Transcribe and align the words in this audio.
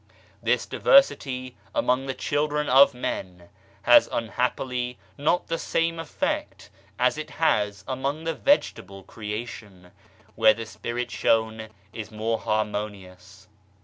This 0.41 0.65
diversity 0.65 1.55
among 1.75 2.07
the 2.07 2.15
children 2.15 2.67
of 2.67 2.95
men 2.95 3.49
has 3.83 4.09
unhappily 4.11 4.97
not 5.15 5.45
the 5.45 5.59
same 5.59 5.99
effect 5.99 6.71
as 6.97 7.19
it 7.19 7.29
has 7.37 7.83
among 7.87 8.23
the 8.23 8.33
vegetable 8.33 9.03
creation, 9.03 9.91
where 10.33 10.55
the 10.55 10.65
spirit 10.65 11.11
shown 11.11 11.69
is 11.93 12.09
more 12.09 12.39
harmonious. 12.39 13.47